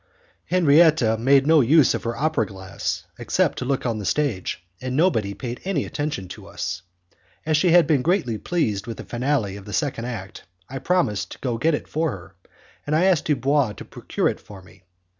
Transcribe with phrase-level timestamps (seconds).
[0.45, 4.95] Henriette made no use of her opera glass except to look on the stage, and
[4.95, 6.81] nobody paid any attention to us.
[7.45, 11.39] As she had been greatly pleased with the finale of the second act, I promised
[11.43, 12.35] to get it for her,
[12.87, 14.81] and I asked Dubois to procure it for me.